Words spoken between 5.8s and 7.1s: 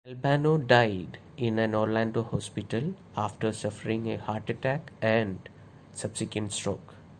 subsequent stroke.